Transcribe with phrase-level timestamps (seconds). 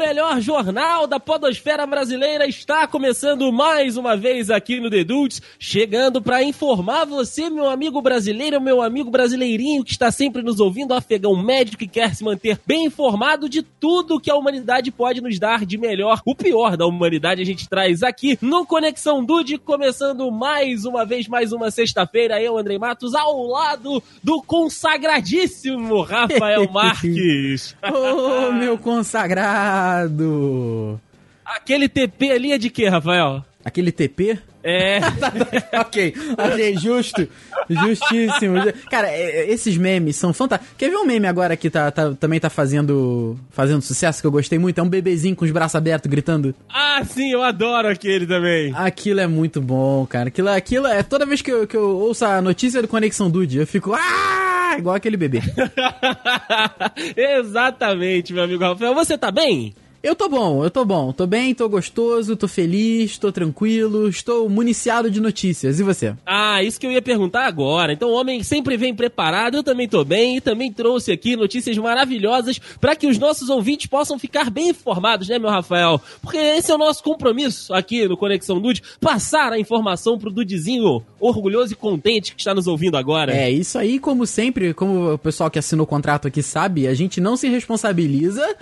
[0.00, 6.22] melhor jornal da podosfera brasileira está começando mais uma vez aqui no The Dudes, chegando
[6.22, 11.36] para informar você, meu amigo brasileiro, meu amigo brasileirinho que está sempre nos ouvindo, afegão
[11.36, 15.66] médico que quer se manter bem informado de tudo que a humanidade pode nos dar
[15.66, 16.22] de melhor.
[16.24, 21.28] O pior da humanidade a gente traz aqui no Conexão Dude, começando mais uma vez,
[21.28, 27.76] mais uma sexta-feira, eu, Andrei Matos, ao lado do consagradíssimo Rafael Marques.
[27.82, 29.89] Ô, meu consagrado!
[31.44, 33.44] Aquele TP ali é de quê, Rafael?
[33.64, 34.38] Aquele TP?
[34.62, 34.98] É.
[35.80, 37.28] ok, achei justo.
[37.70, 38.56] Justíssimo.
[38.90, 40.74] Cara, é, é, esses memes são fantásticos.
[40.76, 44.32] Quer ver um meme agora que tá, tá, também tá fazendo, fazendo sucesso, que eu
[44.32, 44.78] gostei muito?
[44.78, 46.54] É um bebezinho com os braços abertos gritando.
[46.68, 48.72] Ah, sim, eu adoro aquele também.
[48.74, 50.28] Aquilo é muito bom, cara.
[50.28, 51.02] Aquilo, aquilo é.
[51.02, 53.94] Toda vez que eu, que eu ouço a notícia do Conexão Dude, eu fico.
[53.94, 54.76] Ah!
[54.78, 55.40] Igual aquele bebê.
[57.16, 58.94] Exatamente, meu amigo Rafael.
[58.94, 59.74] Você tá bem?
[60.02, 61.12] Eu tô bom, eu tô bom.
[61.12, 65.78] Tô bem, tô gostoso, tô feliz, tô tranquilo, estou municiado de notícias.
[65.78, 66.14] E você?
[66.24, 67.92] Ah, isso que eu ia perguntar agora.
[67.92, 71.76] Então o homem sempre vem preparado, eu também tô bem e também trouxe aqui notícias
[71.76, 76.00] maravilhosas para que os nossos ouvintes possam ficar bem informados, né, meu Rafael?
[76.22, 81.02] Porque esse é o nosso compromisso aqui no Conexão Dude, passar a informação pro Dudezinho
[81.20, 83.36] orgulhoso e contente que está nos ouvindo agora.
[83.36, 86.94] É, isso aí, como sempre, como o pessoal que assinou o contrato aqui sabe, a
[86.94, 88.56] gente não se responsabiliza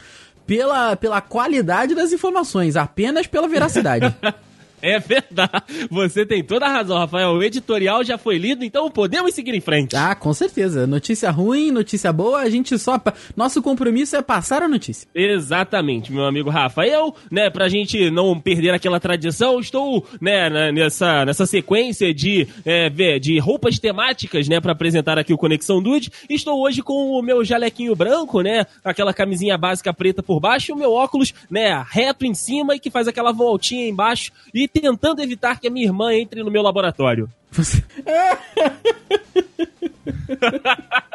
[0.48, 4.16] pela, pela qualidade das informações, apenas pela veracidade.
[4.80, 5.62] É verdade.
[5.90, 7.30] Você tem toda a razão, Rafael.
[7.30, 9.96] O editorial já foi lido, então podemos seguir em frente.
[9.96, 10.86] Ah, com certeza.
[10.86, 13.00] Notícia ruim, notícia boa, a gente só.
[13.36, 15.08] Nosso compromisso é passar a notícia.
[15.14, 21.46] Exatamente, meu amigo Rafael, né, pra gente não perder aquela tradição, estou, né, nessa, nessa
[21.46, 26.10] sequência de, é, de roupas temáticas, né, pra apresentar aqui o Conexão Dude.
[26.28, 30.74] Estou hoje com o meu jalequinho branco, né, aquela camisinha básica preta por baixo e
[30.74, 35.22] o meu óculos, né, reto em cima e que faz aquela voltinha embaixo e tentando
[35.22, 37.28] evitar que a minha irmã entre no meu laboratório.
[37.50, 37.82] Você...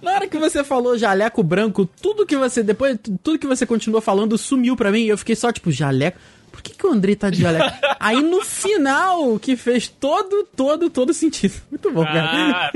[0.00, 2.62] Na hora que você falou jaleco branco, tudo que você.
[2.62, 5.00] Depois, tudo que você continuou falando sumiu pra mim.
[5.00, 6.18] E eu fiquei só, tipo, jaleco.
[6.50, 7.76] Por que, que o André tá de jaleco?
[7.98, 11.54] Aí no final, que fez todo, todo, todo sentido.
[11.70, 12.30] Muito bom, cara.
[12.32, 12.72] Ah.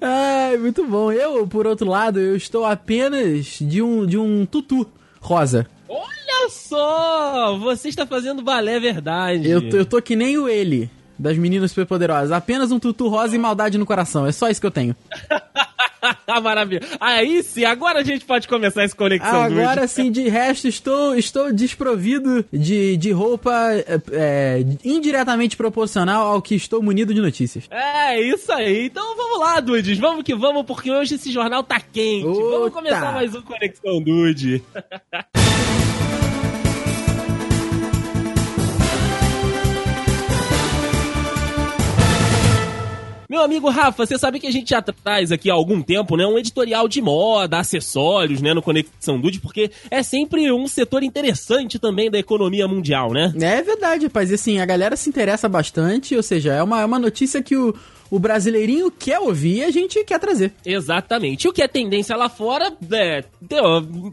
[0.50, 1.12] Ai, muito bom.
[1.12, 4.86] Eu, por outro lado, eu estou apenas de um, de um tutu
[5.20, 5.66] rosa.
[5.88, 7.56] Olha só!
[7.58, 9.48] Você está fazendo balé verdade.
[9.48, 12.32] Eu, eu tô que nem o ele, das meninas superpoderosas.
[12.32, 14.26] Apenas um tutu rosa e maldade no coração.
[14.26, 14.96] É só isso que eu tenho.
[16.42, 16.82] Maravilha.
[17.00, 19.42] Aí sim, agora a gente pode começar essa conexão.
[19.42, 26.42] Agora sim, de resto, estou, estou desprovido de, de roupa é, é, indiretamente proporcional ao
[26.42, 27.64] que estou munido de notícias.
[27.70, 28.86] É, isso aí.
[28.86, 29.98] Então vamos lá, Dudes.
[29.98, 32.24] Vamos que vamos, porque hoje esse jornal tá quente.
[32.24, 34.62] Vamos começar mais um Conexão Dude.
[43.34, 46.24] Meu amigo Rafa, você sabe que a gente já traz aqui há algum tempo, né,
[46.24, 51.76] um editorial de moda, acessórios, né, no Conexão Dude, porque é sempre um setor interessante
[51.76, 53.34] também da economia mundial, né?
[53.40, 54.30] É verdade, rapaz.
[54.30, 57.56] E assim, a galera se interessa bastante, ou seja, é uma, é uma notícia que
[57.56, 57.74] o,
[58.14, 60.52] o brasileirinho quer ouvir e a gente quer trazer.
[60.64, 61.48] Exatamente.
[61.48, 63.24] O que é tendência lá fora, é,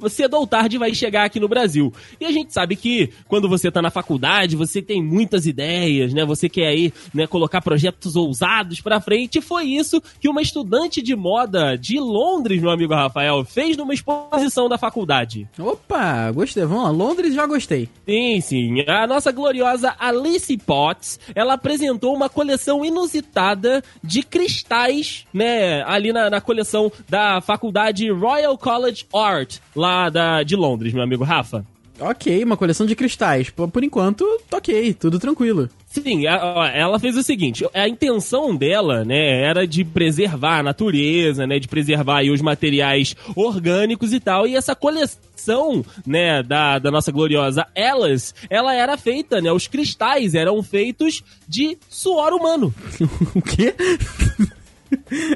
[0.10, 1.94] cedo ou tarde vai chegar aqui no Brasil.
[2.20, 6.26] E a gente sabe que quando você está na faculdade, você tem muitas ideias, né?
[6.26, 9.38] Você quer aí, né, colocar projetos ousados para frente.
[9.38, 13.94] E foi isso que uma estudante de moda de Londres, meu amigo Rafael, fez numa
[13.94, 15.48] exposição da faculdade.
[15.60, 16.66] Opa, gostei.
[16.66, 17.88] Vamos lá, Londres já gostei.
[18.04, 18.82] Sim, sim.
[18.88, 26.30] A nossa gloriosa Alice Potts, ela apresentou uma coleção inusitada de cristais, né, ali na,
[26.30, 31.66] na coleção da faculdade Royal College Art, lá da, de Londres, meu amigo Rafa.
[32.02, 33.52] Ok, uma coleção de cristais.
[33.52, 35.70] Por, enquanto, ok, tudo tranquilo.
[35.86, 41.60] Sim, ela fez o seguinte, a intenção dela, né, era de preservar a natureza, né,
[41.60, 47.68] de preservar os materiais orgânicos e tal, e essa coleção, né, da, da nossa gloriosa
[47.76, 52.74] Elas, ela era feita, né, os cristais eram feitos de suor humano.
[53.36, 53.76] o quê?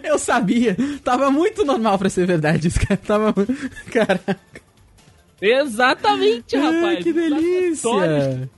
[0.04, 0.75] Eu sabia.
[1.04, 2.98] Tava muito normal pra ser verdade isso, cara.
[2.98, 3.34] Tava...
[3.92, 4.64] Caraca.
[5.42, 7.04] Exatamente, rapaz.
[7.04, 8.50] que delícia!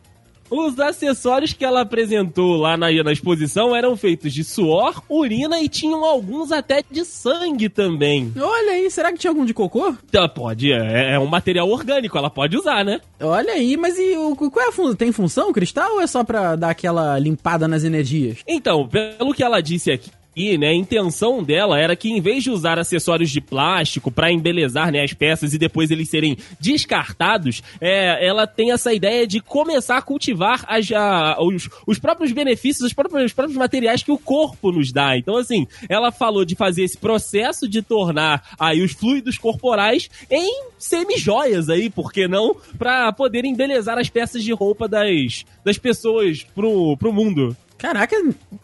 [0.50, 5.68] Os acessórios que ela apresentou lá na, na exposição eram feitos de suor, urina e
[5.68, 8.32] tinham alguns até de sangue também.
[8.40, 9.94] Olha aí, será que tinha algum de cocô?
[10.12, 13.02] Ela pode, é, é um material orgânico, ela pode usar, né?
[13.20, 14.96] Olha aí, mas e o, qual é a função?
[14.96, 18.40] Tem função cristal ou é só pra dar aquela limpada nas energias?
[18.48, 22.44] Então, pelo que ela disse aqui, E, né, a intenção dela era que em vez
[22.44, 27.64] de usar acessórios de plástico para embelezar né, as peças e depois eles serem descartados,
[27.82, 32.86] é, ela tem essa ideia de começar a cultivar as, a, os, os próprios benefícios,
[32.86, 35.18] os próprios, os próprios materiais que o corpo nos dá.
[35.18, 40.66] Então, assim, ela falou de fazer esse processo de tornar aí os fluidos corporais em
[40.78, 42.56] semi-joias aí, por que não?
[42.78, 47.58] Pra poder embelezar as peças de roupa das, das pessoas pro, pro mundo.
[47.78, 48.16] Caraca,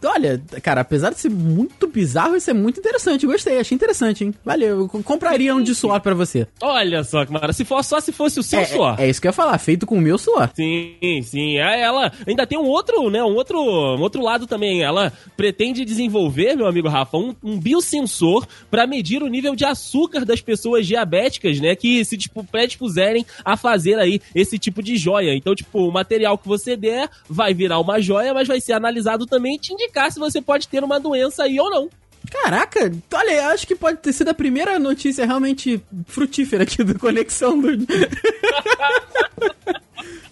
[0.05, 3.27] olha, cara, apesar de ser muito bizarro, isso é muito interessante.
[3.27, 4.33] Gostei, achei interessante, hein?
[4.43, 6.47] Valeu, eu compraria um de suor pra você.
[6.59, 8.95] Olha só, Camara, se for só se fosse o seu é, suor.
[8.99, 10.49] É, é, isso que eu ia falar, feito com o meu suor.
[10.55, 11.57] Sim, sim.
[11.57, 13.23] É, ela ainda tem um outro, né?
[13.23, 14.81] Um outro, um outro lado também.
[14.81, 20.25] Ela pretende desenvolver, meu amigo Rafa, um, um biosensor para medir o nível de açúcar
[20.25, 21.75] das pessoas diabéticas, né?
[21.75, 25.35] Que se tipo, predispuserem a fazer aí esse tipo de joia.
[25.35, 29.02] Então, tipo, o material que você der vai virar uma joia, mas vai ser analisado
[29.25, 31.89] também te indicar se você pode ter uma doença aí ou não.
[32.29, 37.59] Caraca, olha, acho que pode ter sido a primeira notícia realmente frutífera aqui do Conexão
[37.59, 37.67] do.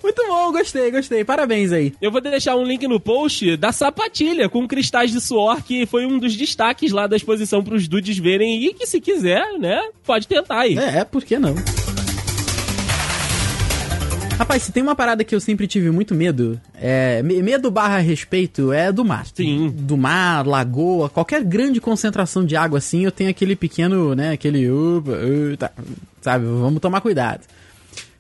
[0.02, 1.24] Muito bom, gostei, gostei.
[1.24, 1.94] Parabéns aí.
[2.02, 6.06] Eu vou deixar um link no post da sapatilha com cristais de suor, que foi
[6.06, 9.80] um dos destaques lá da exposição para os dudes verem e que se quiser, né,
[10.04, 10.78] pode tentar aí.
[10.78, 11.56] É, por que não?
[14.42, 18.74] Rapaz, se tem uma parada que eu sempre tive muito medo, é, medo barra respeito,
[18.74, 19.28] é do mar.
[19.32, 19.70] Sim.
[19.70, 24.68] Do mar, lagoa, qualquer grande concentração de água assim, eu tenho aquele pequeno, né, aquele...
[24.68, 25.70] Uh, uh, tá,
[26.22, 27.42] sabe, vamos tomar cuidado.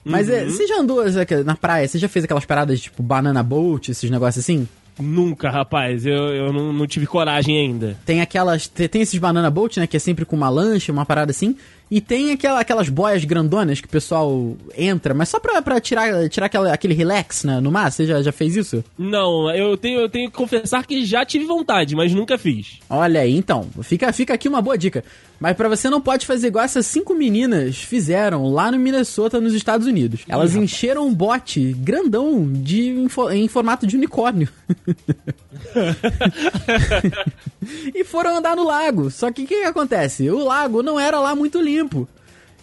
[0.06, 0.48] Mas é, uhum.
[0.48, 1.04] é, você já andou
[1.44, 4.68] na praia, você já fez aquelas paradas tipo banana boat, esses negócios assim?
[5.00, 6.06] Nunca, rapaz.
[6.06, 7.98] Eu, eu não, não, tive coragem ainda.
[8.06, 8.68] Tem aquelas.
[8.68, 9.88] Tem esses banana boat, né?
[9.88, 11.56] Que é sempre com uma lancha, uma parada assim.
[11.92, 16.30] E tem aquela, aquelas boias grandonas que o pessoal entra, mas só pra, pra tirar,
[16.30, 17.92] tirar aquela, aquele relax né, no mar.
[17.92, 18.82] Você já, já fez isso?
[18.98, 22.80] Não, eu tenho, eu tenho que confessar que já tive vontade, mas nunca fiz.
[22.90, 23.68] Olha aí, então.
[23.84, 25.04] Fica, fica aqui uma boa dica.
[25.38, 29.54] Mas para você não pode fazer igual essas cinco meninas fizeram lá no Minnesota, nos
[29.54, 30.22] Estados Unidos.
[30.30, 34.48] Elas Ih, encheram um bote grandão de, em, em formato de unicórnio.
[37.94, 39.10] e foram andar no lago.
[39.10, 40.30] Só que o que, que, acontece?
[40.30, 41.81] O lago não era lá muito limpo.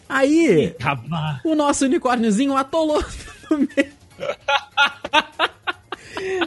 [0.08, 0.74] Aí,
[1.44, 3.04] o nosso unicórniozinho atolou
[3.50, 3.92] no meio.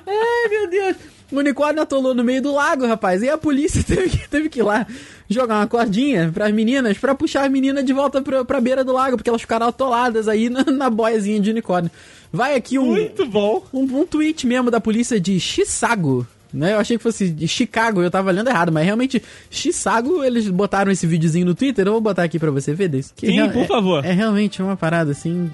[0.08, 0.98] Ai, meu Deus.
[1.32, 3.22] O unicórnio atolou no meio do lago, rapaz.
[3.24, 4.86] E a polícia teve que, teve que ir lá
[5.30, 8.92] jogar uma cordinha pras meninas pra puxar as meninas de volta pra, pra beira do
[8.92, 11.90] lago, porque elas ficaram atoladas aí na, na boiazinha de unicórnio.
[12.34, 12.88] Vai aqui um.
[12.88, 13.64] Muito bom.
[13.74, 16.28] Um, um tweet mesmo da polícia de Chisago.
[16.54, 16.74] Né?
[16.74, 20.92] Eu achei que fosse de Chicago, eu tava lendo errado, mas realmente, Chisago, eles botaram
[20.92, 23.14] esse videozinho no Twitter, eu vou botar aqui pra você ver desse.
[23.16, 24.06] Sim, é, por favor.
[24.06, 25.50] É, é, realmente uma parada assim,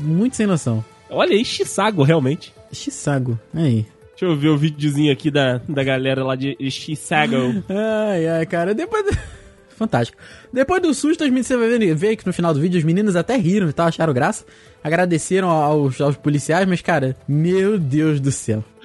[0.00, 0.84] muito sem noção.
[1.08, 2.52] Olha aí, Chisago, realmente.
[2.72, 3.86] Chisago, aí.
[4.10, 7.36] Deixa eu ver o videozinho aqui da, da galera lá de Chisago.
[7.68, 9.04] ai, ai, cara, depois...
[9.80, 10.18] Fantástico.
[10.52, 13.34] Depois do susto, você vai ver, ver que no final do vídeo as meninas até
[13.36, 14.44] riram e tal, acharam graça.
[14.84, 18.62] Agradeceram aos, aos policiais, mas, cara, meu Deus do céu.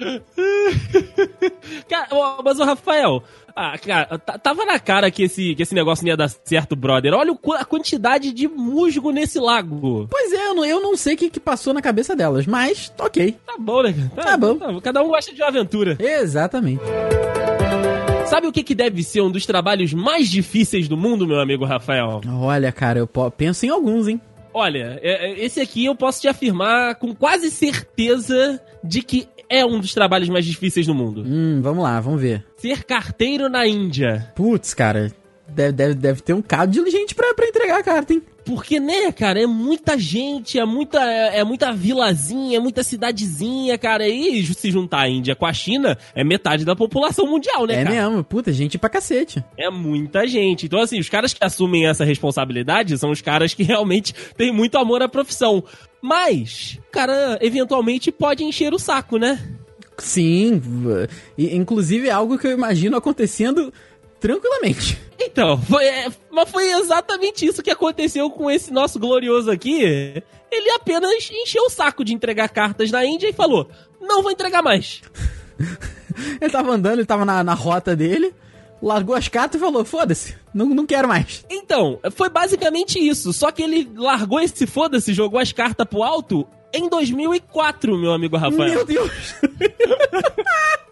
[1.88, 2.08] cara,
[2.44, 3.22] mas o Rafael,
[3.54, 7.14] ah, cara, tava na cara que esse, que esse negócio não ia dar certo, brother.
[7.14, 10.06] Olha a quantidade de musgo nesse lago.
[10.10, 12.92] Pois é, eu não, eu não sei o que, que passou na cabeça delas, mas
[12.98, 13.36] ok.
[13.46, 13.94] Tá bom, né?
[14.14, 14.56] Tá, tá bom.
[14.56, 15.96] Tá, cada um gosta de uma aventura.
[15.98, 16.82] Exatamente.
[18.26, 21.64] Sabe o que, que deve ser um dos trabalhos mais difíceis do mundo, meu amigo
[21.64, 22.20] Rafael?
[22.40, 24.20] Olha, cara, eu penso em alguns, hein?
[24.58, 29.66] Olha, é, é, esse aqui eu posso te afirmar com quase certeza de que é
[29.66, 31.22] um dos trabalhos mais difíceis do mundo.
[31.26, 32.42] Hum, vamos lá, vamos ver.
[32.56, 34.32] Ser carteiro na Índia.
[34.34, 35.12] Putz, cara,
[35.46, 38.22] deve, deve, deve ter um carro de gente pra, pra entregar a carta, hein?
[38.46, 43.76] Porque, né, cara, é muita gente, é muita, é, é muita vilazinha, é muita cidadezinha,
[43.76, 44.08] cara.
[44.08, 47.84] E se juntar a Índia com a China, é metade da população mundial, né, é
[47.84, 47.96] cara?
[47.96, 49.44] É mesmo, puta, gente pra cacete.
[49.58, 50.66] É muita gente.
[50.66, 54.78] Então, assim, os caras que assumem essa responsabilidade são os caras que realmente têm muito
[54.78, 55.64] amor à profissão.
[56.00, 59.40] Mas, cara, eventualmente pode encher o saco, né?
[59.98, 60.62] Sim,
[61.36, 63.72] inclusive é algo que eu imagino acontecendo
[64.26, 65.00] tranquilamente.
[65.20, 69.82] Então, foi, é, mas foi exatamente isso que aconteceu com esse nosso glorioso aqui.
[70.50, 73.68] Ele apenas encheu o saco de entregar cartas na Índia e falou:
[74.00, 75.00] não vou entregar mais.
[76.40, 78.34] ele tava andando, ele tava na, na rota dele,
[78.82, 81.44] largou as cartas e falou: foda-se, não, não quero mais.
[81.48, 83.32] Então, foi basicamente isso.
[83.32, 88.36] Só que ele largou esse foda-se, jogou as cartas pro alto em 2004, meu amigo
[88.36, 88.74] Rafael.
[88.74, 89.36] Meu Deus!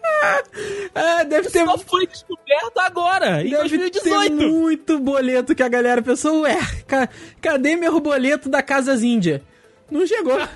[0.93, 1.65] é, deve ter.
[1.65, 4.37] Só foi descoberto agora, em deve 2018.
[4.37, 6.57] Ter muito boleto que a galera pensou, ué,
[6.87, 7.09] ca
[7.41, 9.43] cadê meu boleto da Casas Índia?
[9.89, 10.37] Não chegou.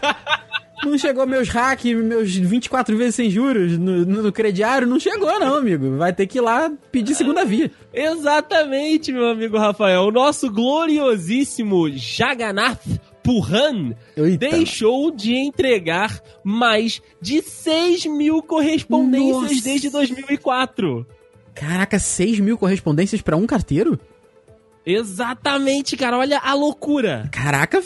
[0.81, 5.55] Não chegou meus hack, meus 24 vezes sem juros no, no crediário, não chegou não,
[5.55, 5.97] amigo.
[5.97, 7.69] Vai ter que ir lá pedir segunda via.
[7.93, 10.03] Exatamente, meu amigo Rafael.
[10.03, 12.79] O nosso gloriosíssimo Jagannath
[13.23, 14.49] Purran Eita.
[14.49, 19.63] deixou de entregar mais de 6 mil correspondências Nossa.
[19.63, 21.05] desde 2004.
[21.53, 23.99] Caraca, 6 mil correspondências pra um carteiro?
[24.85, 26.17] Exatamente, cara.
[26.17, 27.29] Olha a loucura.
[27.31, 27.83] Caraca,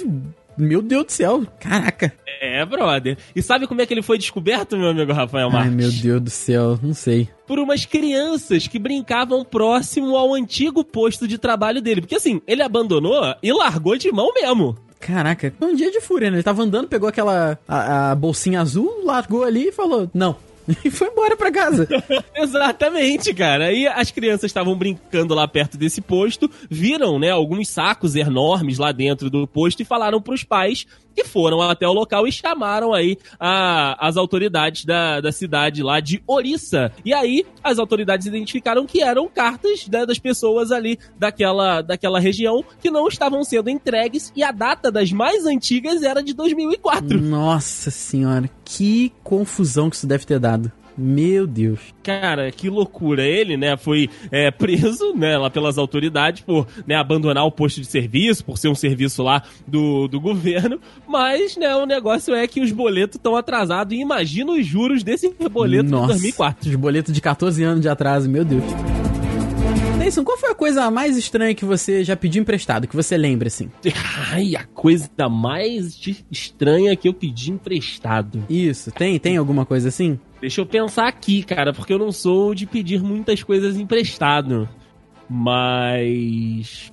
[0.57, 1.45] meu Deus do céu.
[1.59, 2.13] Caraca.
[2.41, 3.17] É, brother.
[3.35, 5.75] E sabe como é que ele foi descoberto, meu amigo Rafael Ai, Marques?
[5.75, 7.29] meu Deus do céu, não sei.
[7.47, 12.01] Por umas crianças que brincavam próximo ao antigo posto de trabalho dele.
[12.01, 14.75] Porque assim, ele abandonou e largou de mão mesmo.
[15.05, 16.37] Caraca, um dia de fúria, né?
[16.37, 20.37] Ele tava andando, pegou aquela a, a bolsinha azul, largou ali e falou: Não.
[20.83, 21.87] E foi embora pra casa.
[22.35, 23.65] Exatamente, cara.
[23.65, 28.91] Aí as crianças estavam brincando lá perto desse posto, viram, né, alguns sacos enormes lá
[28.91, 33.17] dentro do posto e falaram pros pais que foram até o local e chamaram aí
[33.39, 36.91] a- as autoridades da, da cidade lá de Orissa.
[37.05, 42.63] E aí as autoridades identificaram que eram cartas né, das pessoas ali daquela, daquela região
[42.81, 47.21] que não estavam sendo entregues e a data das mais antigas era de 2004.
[47.21, 50.71] Nossa senhora, que confusão que isso deve ter dado.
[50.97, 51.79] Meu Deus.
[52.03, 53.23] Cara, que loucura.
[53.23, 57.87] Ele, né, foi é, preso, né, lá pelas autoridades por, né, abandonar o posto de
[57.87, 60.79] serviço, por ser um serviço lá do, do governo.
[61.07, 65.33] Mas, né, o negócio é que os boletos estão atrasados e imagina os juros desse
[65.51, 66.69] boleto de Nossa, 2004.
[66.69, 68.63] Os boletos de 14 anos de atraso, meu Deus.
[70.03, 73.47] Neison, qual foi a coisa mais estranha que você já pediu emprestado, que você lembra,
[73.47, 73.71] assim?
[74.33, 75.97] Ai, a coisa mais
[76.29, 78.43] estranha que eu pedi emprestado.
[78.49, 80.19] Isso, tem, tem alguma coisa assim?
[80.41, 84.67] Deixa eu pensar aqui, cara, porque eu não sou de pedir muitas coisas emprestado.
[85.29, 86.91] Mas.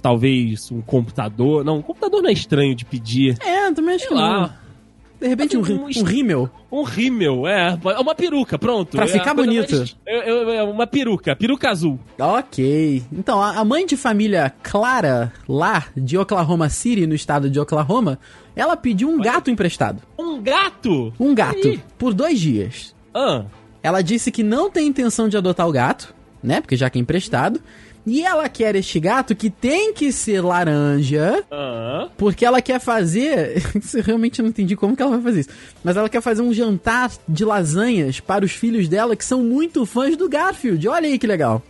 [0.00, 1.62] Talvez um computador.
[1.62, 3.36] Não, um computador não é estranho de pedir.
[3.44, 4.50] É, também acho Sei que não.
[5.20, 6.50] De repente um, Um um rímel.
[6.70, 7.78] Um rímel, é.
[7.98, 8.90] Uma peruca, pronto.
[8.96, 9.76] Pra É ficar coisa bonito.
[9.76, 11.98] mais- é, é, é uma peruca, peruca azul.
[12.18, 13.02] Ok.
[13.12, 18.18] Então, a mãe de família Clara, lá de Oklahoma City, no estado de Oklahoma,
[18.54, 20.02] ela pediu um gato emprestado.
[20.18, 21.12] Um gato!
[21.18, 21.66] Um gato.
[21.66, 21.80] Ih.
[21.96, 22.94] Por dois dias.
[23.14, 23.44] Ah,
[23.82, 26.60] Ela disse que não tem intenção de adotar o gato, né?
[26.60, 27.60] Porque já que é emprestado.
[28.06, 31.44] E ela quer este gato que tem que ser laranja,
[32.16, 33.60] porque ela quer fazer.
[33.92, 35.50] Eu realmente não entendi como que ela vai fazer isso.
[35.82, 39.84] Mas ela quer fazer um jantar de lasanhas para os filhos dela que são muito
[39.84, 40.86] fãs do Garfield.
[40.86, 41.62] Olha aí que legal.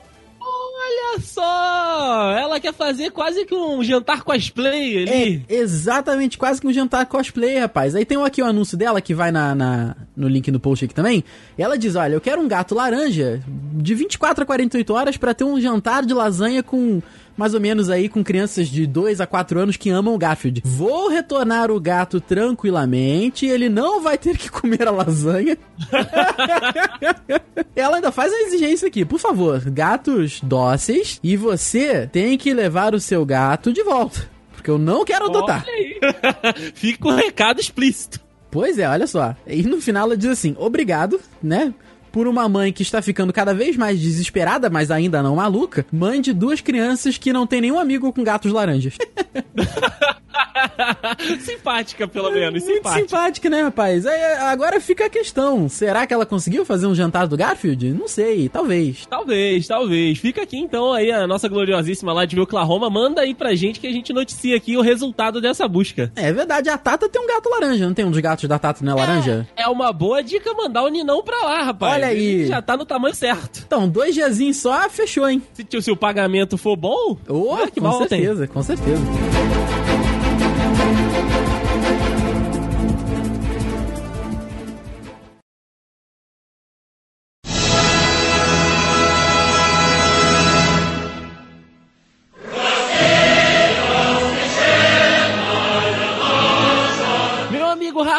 [1.16, 2.30] Olha só!
[2.38, 5.42] Ela quer fazer quase que um jantar cosplay ali.
[5.49, 7.94] É, exatamente, quase que um jantar cosplay, rapaz.
[7.94, 10.94] Aí tem aqui o anúncio dela que vai na, na- no link no post aqui
[10.94, 11.25] também.
[11.56, 13.42] Ela diz: Olha, eu quero um gato laranja
[13.75, 17.00] de 24 a 48 horas pra ter um jantar de lasanha com.
[17.37, 20.62] Mais ou menos aí com crianças de 2 a 4 anos que amam o Garfield.
[20.64, 23.47] Vou retornar o gato tranquilamente.
[23.47, 25.59] Ele não vai ter que comer a lasanha.
[27.76, 32.95] Ela ainda faz a exigência aqui, por favor, gatos dóceis e você tem que levar
[32.95, 35.64] o seu gato de volta, porque eu não quero adotar.
[36.75, 38.21] Fica o recado explícito.
[38.50, 39.37] Pois é, olha só.
[39.47, 41.75] E no final ela diz assim: "Obrigado, né?"
[42.16, 46.18] Por uma mãe que está ficando cada vez mais desesperada, mas ainda não maluca, mãe
[46.18, 48.96] de duas crianças que não tem nenhum amigo com gatos laranjas.
[51.40, 53.09] simpática, pelo menos, Muito simpática.
[53.09, 54.07] simpática, né, rapaz?
[54.07, 57.93] Aí, agora fica a questão: será que ela conseguiu fazer um jantar do Garfield?
[57.93, 59.07] Não sei, talvez.
[59.07, 60.19] Talvez, talvez.
[60.19, 62.88] Fica aqui então aí a nossa gloriosíssima lá de Oklahoma.
[62.90, 66.11] Manda aí pra gente que a gente noticia aqui o resultado dessa busca.
[66.16, 68.85] É verdade, a Tata tem um gato laranja, não tem um dos gatos da Tata,
[68.85, 69.47] né, laranja?
[69.57, 71.95] É uma boa dica mandar o Ninão pra lá, rapaz.
[71.95, 72.47] Olha aí.
[72.47, 73.62] Já tá no tamanho certo.
[73.66, 75.43] Então, dois diazinhos só, fechou, hein?
[75.52, 79.02] Se, se o pagamento for bom, Oh, ah, que com certeza, com certeza.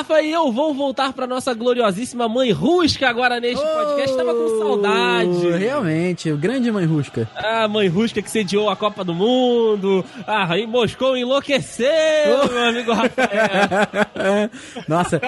[0.08, 4.16] Rafa e eu vamos voltar pra nossa gloriosíssima mãe Rusca agora neste podcast.
[4.16, 5.48] Tava com saudade.
[5.48, 7.30] Oh, Realmente, o grande mãe Rusca.
[7.36, 10.06] A mãe Rusca que sediou a Copa do Mundo.
[10.26, 14.50] Ah, aí Moscou enlouqueceu, meu amigo Rafael.
[14.88, 15.20] Nossa,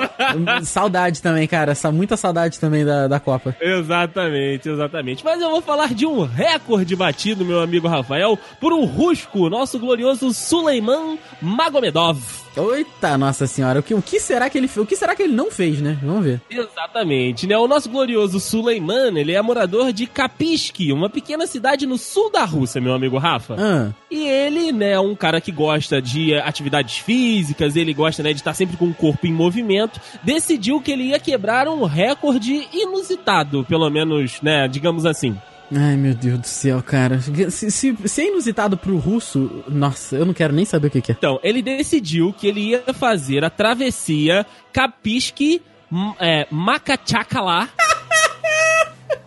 [0.63, 1.73] saudade também, cara.
[1.91, 3.53] Muita saudade também da, da Copa.
[3.59, 5.25] Exatamente, exatamente.
[5.25, 9.77] Mas eu vou falar de um recorde batido, meu amigo Rafael, por um rusco, nosso
[9.77, 12.17] glorioso Suleiman Magomedov.
[12.57, 15.33] Eita, nossa senhora, o que, o que será que ele o que será que ele
[15.33, 15.97] não fez, né?
[16.01, 16.41] Vamos ver.
[16.49, 17.57] Exatamente, né?
[17.57, 22.43] O nosso glorioso Suleiman, ele é morador de Kapishki, uma pequena cidade no sul da
[22.45, 23.55] Rússia, meu amigo Rafa.
[23.57, 28.31] Ah, E ele, né, é um cara que gosta de atividades físicas, ele gosta, né,
[28.33, 32.67] de estar sempre com o corpo em movimento, decidiu que ele ia quebrar um recorde
[32.73, 35.37] inusitado, pelo menos, né, digamos assim.
[35.75, 37.19] Ai meu Deus do céu, cara.
[37.21, 41.01] Se, se, se é inusitado pro russo, nossa, eu não quero nem saber o que,
[41.01, 41.15] que é.
[41.17, 45.61] Então, ele decidiu que ele ia fazer a travessia Kapishki
[45.91, 47.67] M- é, Makachakala.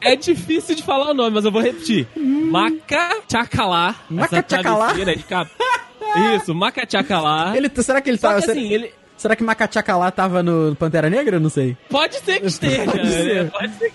[0.04, 2.08] É difícil de falar o nome, mas eu vou repetir.
[2.16, 3.90] Makachakala.
[3.90, 4.86] Essa Makachakala?
[4.86, 5.50] travessia, né, cap...
[6.36, 7.56] Isso, Makachakala.
[7.56, 8.92] Ele, será que ele Só tava que assim, ele...
[9.16, 11.36] Será que Macachacalá tava no Pantera Negra?
[11.36, 11.76] Eu não sei.
[11.88, 12.84] Pode ser que esteja.
[12.84, 13.10] Pode né?
[13.10, 13.50] ser.
[13.52, 13.92] Pode ser,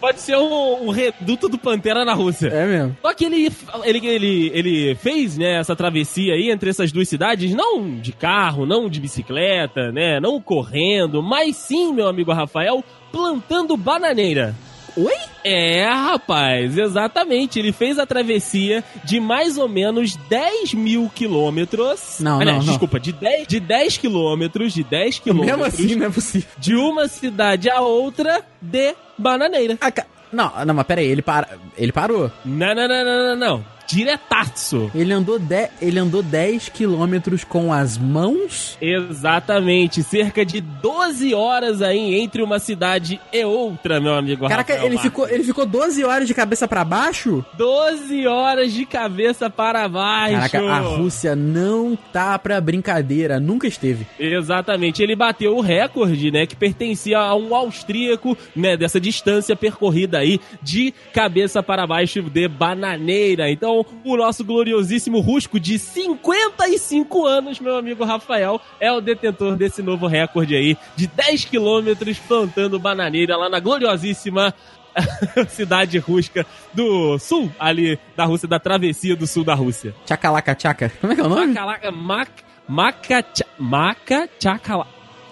[0.00, 2.48] pode ser um, um reduto do Pantera na Rússia.
[2.48, 2.96] É mesmo.
[3.02, 3.52] Só que ele,
[3.84, 8.64] ele, ele, ele fez, né, essa travessia aí entre essas duas cidades, não de carro,
[8.66, 14.54] não de bicicleta, né, não correndo, mas sim, meu amigo Rafael, plantando bananeira.
[14.96, 15.12] Oi?
[15.44, 17.58] É, rapaz, exatamente.
[17.58, 22.16] Ele fez a travessia de mais ou menos 10 mil quilômetros.
[22.20, 22.70] Não, Aliás, não, não.
[22.72, 25.58] desculpa, de 10, de 10 quilômetros, de 10 quilômetros.
[25.58, 26.48] Mesmo assim, não é possível.
[26.58, 29.78] De uma cidade a outra de bananeira.
[29.80, 29.92] Ah,
[30.32, 31.48] Não, não, mas pera aí, ele, para...
[31.76, 32.30] ele parou.
[32.44, 33.64] Não, não, não, não, não, não.
[33.90, 34.90] Diretaço.
[34.94, 35.68] Ele andou, de...
[35.80, 38.78] ele andou 10 quilômetros com as mãos.
[38.80, 44.48] Exatamente, cerca de 12 horas aí entre uma cidade e outra, meu amigo.
[44.48, 47.44] Caraca, Rafael ele ficou, ele ficou 12 horas de cabeça pra baixo?
[47.56, 50.52] 12 horas de cabeça para baixo.
[50.52, 54.06] Caraca, a Rússia não tá pra brincadeira, nunca esteve.
[54.18, 60.18] Exatamente, ele bateu o recorde, né, que pertencia a um austríaco, né, dessa distância percorrida
[60.18, 63.50] aí de cabeça para baixo de bananeira.
[63.50, 69.82] Então, o nosso gloriosíssimo Rusco de 55 anos, meu amigo Rafael, é o detentor desse
[69.82, 74.54] novo recorde aí de 10 quilômetros plantando bananeira lá na gloriosíssima
[75.48, 76.44] cidade rusca
[76.74, 79.94] do sul, ali da Rússia, da travessia do sul da Rússia.
[80.04, 80.92] Tchacalaca tchaca.
[81.00, 81.46] Como é que é o nome?
[81.48, 82.28] Macalaca, mac,
[82.68, 84.86] maca, tcha- maca, tchacala.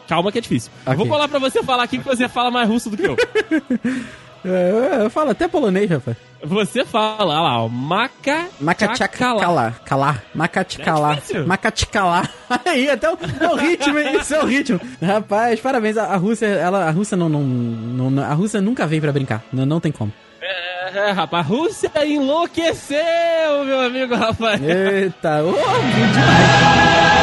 [0.07, 0.71] Calma que é difícil.
[0.87, 3.17] Eu Vou colar pra você falar aqui que você fala mais russo do que eu.
[4.45, 6.17] É, eu, eu falo até polonês, rapaz.
[6.45, 8.47] Você fala, olha lá, ó, maca.
[8.61, 9.73] Macachacalá.
[9.85, 10.23] Calar.
[10.35, 11.13] Macachicalá.
[11.13, 11.47] É difícil.
[11.47, 12.29] Macachicalá.
[12.65, 13.99] Aí, até o, é o ritmo?
[13.99, 14.81] Isso é o ritmo.
[15.03, 15.97] Rapaz, parabéns.
[15.97, 17.43] A, a Rússia, ela, a Rússia não, não,
[18.11, 19.43] não, A Rússia nunca veio pra brincar.
[19.53, 20.13] Não, não tem como.
[20.95, 24.59] É, rapaz, a Rússia enlouqueceu, meu amigo Rafael.
[24.63, 27.09] Eita, ô, muito demais.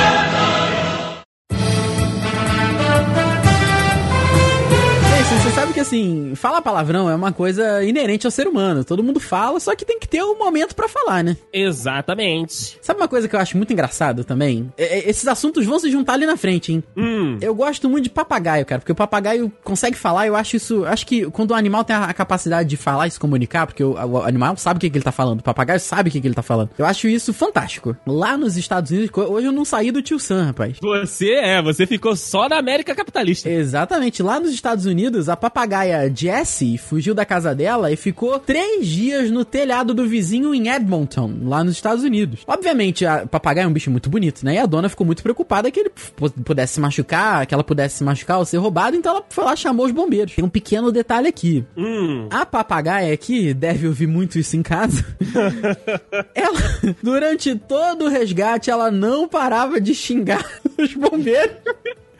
[5.75, 8.83] que assim, falar palavrão é uma coisa inerente ao ser humano.
[8.85, 11.35] Todo mundo fala, só que tem que ter um momento pra falar, né?
[11.51, 12.77] Exatamente.
[12.81, 14.71] Sabe uma coisa que eu acho muito engraçado também?
[14.77, 16.83] É- é- esses assuntos vão se juntar ali na frente, hein?
[16.95, 20.85] Hum, Eu gosto muito de papagaio, cara, porque o papagaio consegue falar, eu acho isso.
[20.85, 23.91] Acho que quando o animal tem a, capacidade de falar e se comunicar, porque o,
[23.93, 26.27] o animal sabe o que, que ele tá falando, o papagaio sabe o que, que
[26.27, 26.69] ele tá falando.
[26.77, 27.95] Eu acho isso fantástico.
[28.07, 30.77] Lá nos Estados Unidos, hoje eu não saí do tio Sam, rapaz.
[30.81, 33.49] você é, você ficou só na América capitalista.
[33.49, 35.35] Exatamente, lá nos Estados Unidos, a
[35.69, 40.69] papagaia Jessie fugiu da casa dela e ficou três dias no telhado do vizinho em
[40.69, 42.41] Edmonton, lá nos Estados Unidos.
[42.45, 44.55] Obviamente, a papagaia é um bicho muito bonito, né?
[44.55, 47.97] E a dona ficou muito preocupada que ele pu- pudesse se machucar, que ela pudesse
[47.97, 50.35] se machucar ou ser roubada, então ela foi lá e chamou os bombeiros.
[50.35, 51.65] Tem um pequeno detalhe aqui.
[51.75, 55.03] Hum, A papagaia aqui deve ouvir muito isso em casa.
[56.35, 56.59] ela,
[57.01, 60.45] durante todo o resgate, ela não parava de xingar
[60.77, 61.55] os bombeiros.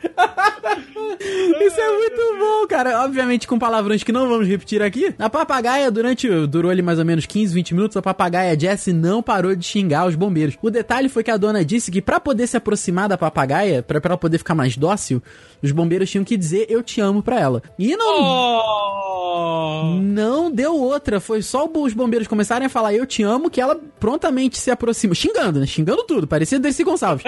[1.18, 3.04] Isso é muito bom, cara.
[3.04, 5.14] Obviamente com palavrões que não vamos repetir aqui.
[5.18, 6.28] A papagaia, durante.
[6.46, 7.96] Durou ali mais ou menos 15, 20 minutos.
[7.96, 10.56] A papagaia Jessie não parou de xingar os bombeiros.
[10.62, 14.00] O detalhe foi que a dona disse que pra poder se aproximar da papagaia, pra,
[14.00, 15.22] pra ela poder ficar mais dócil,
[15.62, 17.62] os bombeiros tinham que dizer eu te amo pra ela.
[17.78, 18.22] E não.
[18.22, 19.98] Oh!
[20.00, 23.78] Não deu outra, foi só os bombeiros começarem a falar eu te amo que ela
[23.98, 25.66] prontamente se aproxima, xingando, né?
[25.66, 27.24] Xingando tudo, parecia Dercy Gonçalves.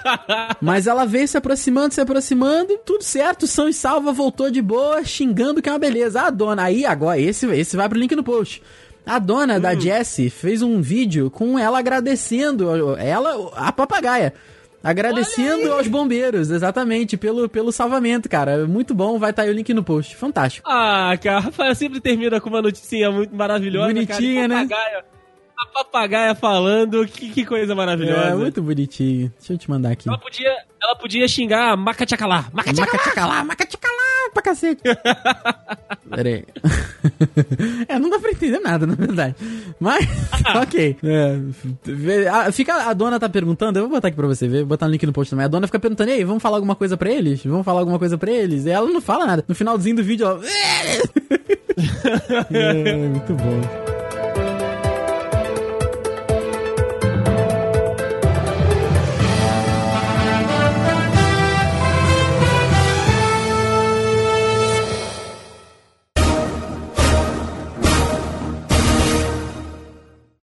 [0.60, 2.09] Mas ela veio se aproximando, se aproximando,
[2.84, 6.22] tudo certo, são e salva, voltou de boa, xingando que é uma beleza.
[6.22, 8.62] A dona, aí agora, esse, esse vai pro link no post.
[9.06, 14.34] A dona da Jessie fez um vídeo com ela agradecendo, ela, a papagaia.
[14.82, 18.66] Agradecendo aos bombeiros, exatamente, pelo, pelo salvamento, cara.
[18.66, 20.16] Muito bom, vai estar aí o link no post.
[20.16, 20.68] Fantástico.
[20.70, 23.92] Ah, cara, Rafael sempre termina com uma noticinha muito maravilhosa.
[23.92, 24.64] Bonitinha, cara.
[24.64, 24.68] né?
[25.60, 28.28] Papagaia- A papagaia falando, que, que coisa maravilhosa.
[28.28, 29.32] É, muito bonitinho.
[29.38, 30.08] Deixa eu te mandar aqui.
[30.08, 32.46] Ela podia, ela podia xingar Macachacalá.
[32.52, 32.92] Macachacalá.
[32.92, 34.30] Macachacalá, macachacalá.
[34.32, 34.82] pra cacete.
[36.10, 36.44] Pera aí.
[37.88, 39.34] é, não dá pra entender nada, na verdade.
[39.78, 40.06] Mas,
[40.62, 40.96] ok.
[41.02, 44.86] É, fica, a dona tá perguntando, eu vou botar aqui pra você ver, vou botar
[44.86, 45.44] no link no post também.
[45.44, 47.44] A dona fica perguntando, ei, vamos falar alguma coisa pra eles?
[47.44, 48.64] Vamos falar alguma coisa pra eles?
[48.66, 49.44] E ela não fala nada.
[49.46, 50.40] No finalzinho do vídeo, ela...
[52.50, 53.89] é, muito bom.